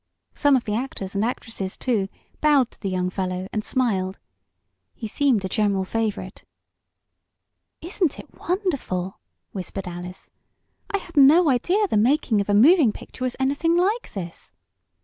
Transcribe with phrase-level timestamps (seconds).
[0.33, 2.07] Some of the actors and actresses, too,
[2.39, 4.17] bowed to the young fellow and smiled.
[4.95, 6.43] He seemed a general favorite.
[7.81, 9.19] "Isn't it wonderful?"
[9.51, 10.31] whispered Alice.
[10.89, 14.53] "I had no idea the making of a moving picture was anything like this!"